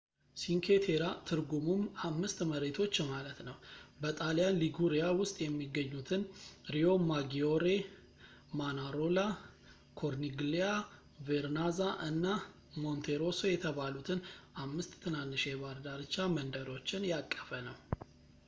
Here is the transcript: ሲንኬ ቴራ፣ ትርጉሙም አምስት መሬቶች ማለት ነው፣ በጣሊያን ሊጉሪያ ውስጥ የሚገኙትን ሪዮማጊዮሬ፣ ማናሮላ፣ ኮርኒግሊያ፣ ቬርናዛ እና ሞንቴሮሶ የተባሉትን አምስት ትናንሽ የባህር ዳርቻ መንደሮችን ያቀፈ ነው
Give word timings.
ሲንኬ 0.41 0.67
ቴራ፣ 0.83 1.05
ትርጉሙም 1.29 1.81
አምስት 2.07 2.39
መሬቶች 2.51 2.95
ማለት 3.09 3.39
ነው፣ 3.47 3.57
በጣሊያን 4.03 4.57
ሊጉሪያ 4.61 5.03
ውስጥ 5.19 5.35
የሚገኙትን 5.43 6.21
ሪዮማጊዮሬ፣ 6.75 7.65
ማናሮላ፣ 8.61 9.19
ኮርኒግሊያ፣ 10.01 10.65
ቬርናዛ 11.29 11.79
እና 12.09 12.25
ሞንቴሮሶ 12.83 13.43
የተባሉትን 13.53 14.21
አምስት 14.65 14.93
ትናንሽ 15.05 15.43
የባህር 15.51 15.79
ዳርቻ 15.87 16.17
መንደሮችን 16.37 17.05
ያቀፈ 17.13 17.51
ነው 17.69 17.79